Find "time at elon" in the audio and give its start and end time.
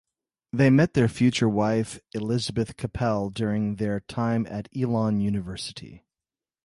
3.99-5.19